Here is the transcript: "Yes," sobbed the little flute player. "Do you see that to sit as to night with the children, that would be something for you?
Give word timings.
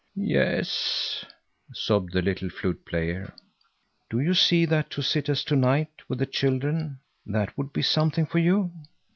"Yes," 0.15 1.23
sobbed 1.75 2.11
the 2.13 2.23
little 2.23 2.49
flute 2.49 2.83
player. 2.87 3.35
"Do 4.09 4.19
you 4.19 4.33
see 4.33 4.65
that 4.65 4.89
to 4.89 5.03
sit 5.03 5.29
as 5.29 5.43
to 5.43 5.55
night 5.55 5.91
with 6.09 6.17
the 6.17 6.25
children, 6.25 6.97
that 7.23 7.55
would 7.55 7.71
be 7.71 7.83
something 7.83 8.25
for 8.25 8.39
you? 8.39 8.71